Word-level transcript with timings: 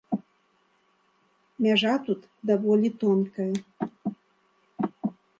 Мяжа 1.65 1.91
тут 2.07 2.19
даволі 2.51 2.89
тонкая. 3.03 3.51